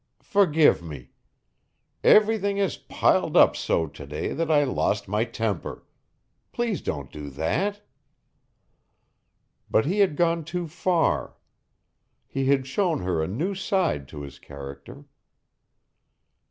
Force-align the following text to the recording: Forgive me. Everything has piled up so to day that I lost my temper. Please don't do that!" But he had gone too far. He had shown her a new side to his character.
Forgive 0.23 0.81
me. 0.81 1.11
Everything 2.03 2.57
has 2.57 2.75
piled 2.75 3.37
up 3.37 3.55
so 3.55 3.85
to 3.85 4.07
day 4.07 4.33
that 4.33 4.49
I 4.49 4.63
lost 4.63 5.07
my 5.07 5.25
temper. 5.25 5.85
Please 6.51 6.81
don't 6.81 7.11
do 7.11 7.29
that!" 7.29 7.83
But 9.69 9.85
he 9.85 9.99
had 9.99 10.15
gone 10.15 10.43
too 10.43 10.67
far. 10.67 11.35
He 12.27 12.45
had 12.47 12.65
shown 12.65 13.01
her 13.03 13.21
a 13.21 13.27
new 13.27 13.53
side 13.53 14.07
to 14.07 14.21
his 14.23 14.39
character. 14.39 15.05